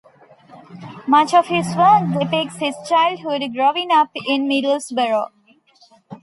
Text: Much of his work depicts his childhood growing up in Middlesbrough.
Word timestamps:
Much 1.05 1.31
of 1.31 1.45
his 1.45 1.75
work 1.75 2.01
depicts 2.17 2.55
his 2.55 2.73
childhood 2.89 3.53
growing 3.53 3.91
up 3.91 4.09
in 4.27 4.47
Middlesbrough. 4.49 5.29